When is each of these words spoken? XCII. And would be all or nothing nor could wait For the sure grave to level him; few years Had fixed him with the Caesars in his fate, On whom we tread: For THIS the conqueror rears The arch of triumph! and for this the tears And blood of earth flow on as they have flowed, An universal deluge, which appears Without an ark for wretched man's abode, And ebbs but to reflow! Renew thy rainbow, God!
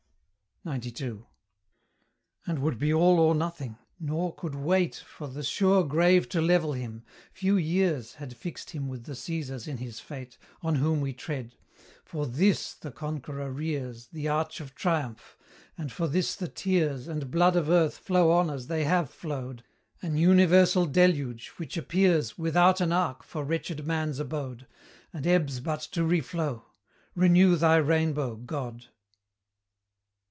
XCII. 0.63 1.25
And 2.45 2.59
would 2.59 2.77
be 2.77 2.93
all 2.93 3.19
or 3.19 3.33
nothing 3.33 3.79
nor 3.99 4.31
could 4.35 4.53
wait 4.53 4.93
For 4.97 5.27
the 5.27 5.41
sure 5.41 5.83
grave 5.83 6.29
to 6.29 6.39
level 6.39 6.73
him; 6.73 7.03
few 7.33 7.57
years 7.57 8.13
Had 8.13 8.37
fixed 8.37 8.69
him 8.69 8.87
with 8.87 9.05
the 9.05 9.15
Caesars 9.15 9.67
in 9.67 9.77
his 9.77 9.99
fate, 9.99 10.37
On 10.61 10.75
whom 10.75 11.01
we 11.01 11.13
tread: 11.13 11.55
For 12.05 12.27
THIS 12.27 12.75
the 12.75 12.91
conqueror 12.91 13.49
rears 13.51 14.09
The 14.09 14.27
arch 14.27 14.61
of 14.61 14.75
triumph! 14.75 15.35
and 15.79 15.91
for 15.91 16.07
this 16.07 16.35
the 16.35 16.47
tears 16.47 17.07
And 17.07 17.31
blood 17.31 17.55
of 17.55 17.67
earth 17.67 17.97
flow 17.97 18.29
on 18.29 18.51
as 18.51 18.67
they 18.67 18.83
have 18.83 19.09
flowed, 19.09 19.63
An 20.03 20.15
universal 20.15 20.85
deluge, 20.85 21.47
which 21.57 21.75
appears 21.75 22.37
Without 22.37 22.79
an 22.81 22.91
ark 22.91 23.23
for 23.23 23.43
wretched 23.43 23.87
man's 23.87 24.19
abode, 24.19 24.67
And 25.11 25.25
ebbs 25.25 25.59
but 25.59 25.81
to 25.93 26.01
reflow! 26.03 26.65
Renew 27.15 27.55
thy 27.55 27.77
rainbow, 27.77 28.35
God! 28.35 28.85